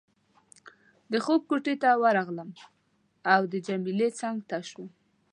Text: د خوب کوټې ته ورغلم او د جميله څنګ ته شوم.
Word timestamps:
د 1.11 1.13
خوب 1.25 1.41
کوټې 1.49 1.75
ته 1.83 1.89
ورغلم 2.03 2.49
او 3.33 3.41
د 3.51 3.53
جميله 3.67 4.07
څنګ 4.19 4.37
ته 4.49 4.57
شوم. 4.69 4.89